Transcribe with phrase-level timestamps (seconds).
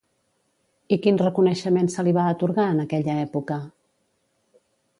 [0.95, 3.59] I quin reconeixement se li va atorgar en aquella època?